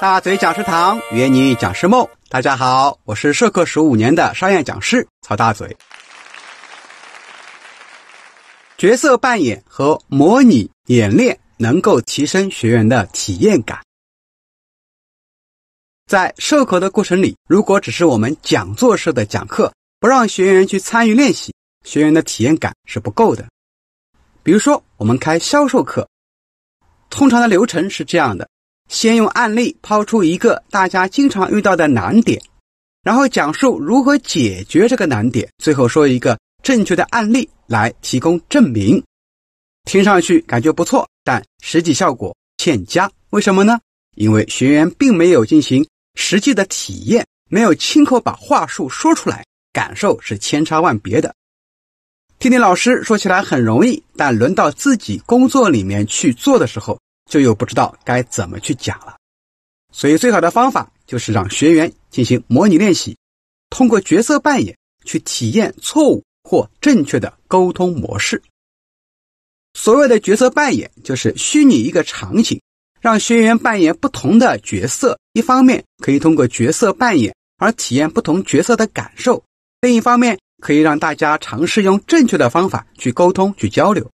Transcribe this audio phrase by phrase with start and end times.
[0.00, 5.76] 大嘴讲师堂约你讲师梦，大家好，我是授课十五年的商业讲师曹大嘴。
[8.76, 13.80] 角色扮演和模拟演练能够提升学员的体验感。
[16.06, 21.52] 在授课的过程里，如果只是我们讲座式的讲课，不让学员去参与练习，
[21.84, 23.44] 学员的体验感是不够的。
[24.44, 26.08] 比如说，我们开销售课，
[27.10, 28.48] 通常的流程是这样的。
[28.88, 32.40] 先用案例抛出一个大家经常遇到的难点，
[33.02, 39.02] 然后讲述如何解决这个难点，最后说一个正确的案例来提供证明。
[39.84, 43.10] 听上去感觉不错，但实际效果欠佳。
[43.30, 43.78] 为什么呢？
[44.16, 51.34] 因为学员并没有进行实际的体验，没有亲口把话术说出来，感受是千差万别的。
[52.38, 56.98] 听听老师说起来很容易，但轮到自己工作里面去做的时候。
[57.28, 59.16] 就又不知道该怎么去讲了，
[59.92, 63.16] 所以最好的方法就是让学员进行模拟练习，
[63.70, 68.42] 通过角色扮演去体验错误或正确的沟通模式。
[69.74, 72.60] 所谓的角色扮演，就是虚拟一个场景，
[73.00, 75.18] 让学员扮演不同的角色。
[75.34, 79.44] 一方面可以通过角色扮演而体验不同角色的感受，
[79.82, 84.10] 另一方面可以让大家尝试用正确的方法去沟通、去交流。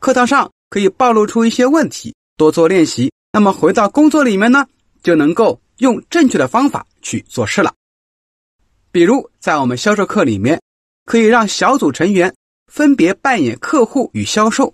[0.00, 2.14] 课堂上可以暴露出一些问题。
[2.38, 4.64] 多做练习，那么回到工作里面呢，
[5.02, 7.74] 就能够用正确的方法去做事了。
[8.92, 10.62] 比如在我们销售课里面，
[11.04, 12.32] 可以让小组成员
[12.72, 14.72] 分别扮演客户与销售，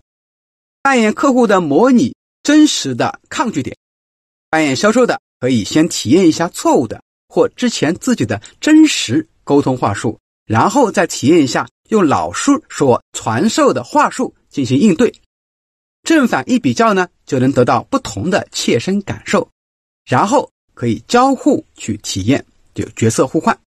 [0.82, 3.74] 扮演客户的模拟真实的抗拒点，
[4.50, 15.14] 扮演销售的可以先体验一下错误的或之前自己的真实沟通话术，然后再体验一下用老师所传授的话术进行应对。
[16.02, 19.48] 正反一比较呢，就能得到不同的切身感受，
[20.04, 22.44] 然后可以交互去体验，
[22.74, 23.58] 就角色互换。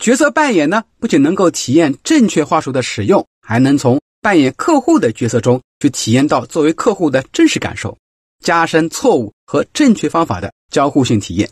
[0.00, 7.96] 角色扮演呢，不仅能够体验正确话术的使用，还能从扮演客户的角色中去体验到作为客户的真实感受，
[8.42, 11.50] 加深错误和正确方法的交互性体验。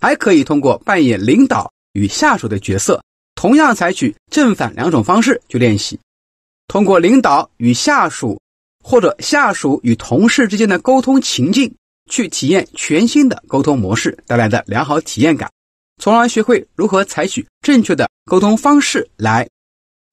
[0.00, 3.02] 还可以通过扮演领导与下属的角色，
[3.34, 5.98] 同样采取正反两种方式去练习，
[6.68, 8.38] 通过领导与下属。
[8.88, 11.74] 或者下属与同事之间的沟通情境，
[12.08, 15.50] 去体验全新的沟通模式带来的良好体验感，
[16.00, 19.48] 从而学会如何采取正确的沟通方式来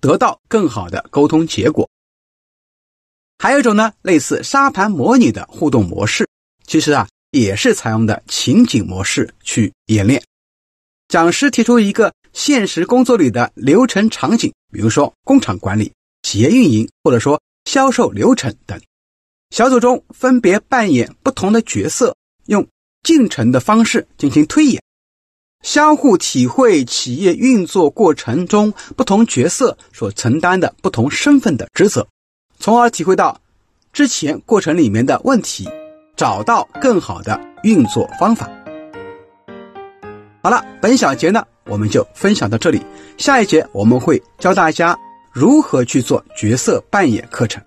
[0.02, 1.88] 得到更好的沟通结果。
[3.38, 6.28] 还有一种呢，类似沙盘模拟的互动模式，
[6.66, 10.20] 其实啊也是采用的情景模式去演练。
[11.10, 17.40] 讲师提出一个现实工作里的流程场景，比如说工厂管理、企业运营，或者说。
[17.66, 18.80] 销售流程等，
[19.50, 22.16] 小组中分别扮演不同的角色，
[22.48, 22.68] 用
[23.04, 24.82] 进程的方式进行推演，
[25.62, 32.08] 相互体会企业运作过程中不同角色所承担的不同身份的职责，
[32.60, 33.40] 从而体会到
[33.92, 35.70] 之前过程里面的问题，
[36.16, 38.50] 找到更好的运作方法。
[40.42, 42.82] 好了，本小节呢我们就分享到这里，
[43.18, 44.98] 下一节我们会教大家。
[45.34, 47.60] 如何去做角色扮演课程？